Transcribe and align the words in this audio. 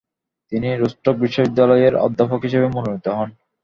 তিনি 0.51 0.69
রোস্টক 0.73 1.15
বিশ্ববিদ্যালয়ের 1.15 1.93
অধ্যাপক 1.97 2.39
হিসাবে 2.43 2.67
মনোনীত 2.67 3.05
হন। 3.09 3.29